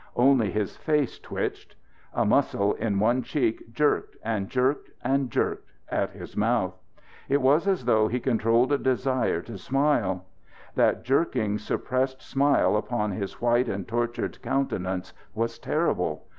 [0.15, 1.75] Only his face twitched.
[2.15, 6.73] A muscle in one cheek jerked and jerked and jerked at his mouth.
[7.29, 10.25] It was as though he controlled a desire to smile.
[10.73, 16.25] That jerking, suppressed smile upon his white and tortured countenance was terrible.